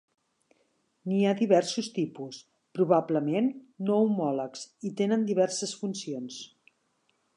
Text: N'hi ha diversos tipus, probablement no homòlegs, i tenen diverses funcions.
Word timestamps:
N'hi 1.09 1.19
ha 1.25 1.33
diversos 1.41 1.89
tipus, 1.97 2.39
probablement 2.79 3.51
no 3.89 3.99
homòlegs, 4.07 4.65
i 4.91 4.93
tenen 5.03 5.27
diverses 5.29 5.77
funcions. 5.83 6.41